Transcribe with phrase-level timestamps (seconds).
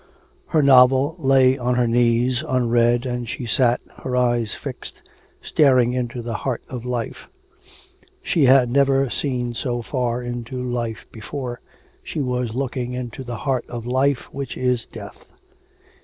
[0.47, 5.03] Her novel lay on her knees unread, and she sat, her eyes fixed,
[5.43, 7.27] staring into the heart of life.
[8.23, 11.59] She had never seen so far into life before;
[12.03, 15.29] she was looking into the heart of life, which is death.